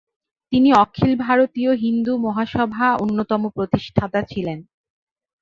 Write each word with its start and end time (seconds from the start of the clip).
তিনি 0.53 0.69
অখিল 0.73 1.11
ভারতীয় 1.17 1.71
হিন্দু 1.75 2.13
মহাসভা 2.17 2.87
অন্যতম 2.95 3.41
প্রতিষ্ঠাতা 3.49 4.19
ছিলেন। 4.23 4.59